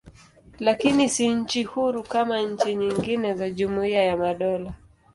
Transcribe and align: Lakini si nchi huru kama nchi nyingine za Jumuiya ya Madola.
Lakini 0.59 1.09
si 1.09 1.27
nchi 1.29 1.63
huru 1.63 2.03
kama 2.03 2.41
nchi 2.41 2.75
nyingine 2.75 3.33
za 3.33 3.49
Jumuiya 3.49 4.03
ya 4.03 4.17
Madola. 4.17 4.73